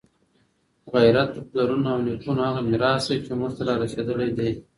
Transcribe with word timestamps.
غیرت 0.93 1.29
د 1.33 1.37
پلرونو 1.49 1.87
او 1.93 1.99
نیکونو 2.05 2.41
هغه 2.47 2.61
میراث 2.69 3.03
دی 3.09 3.17
چي 3.25 3.31
موږ 3.39 3.51
ته 3.57 3.61
رارسېدلی 3.67 4.29
دی. 4.37 4.49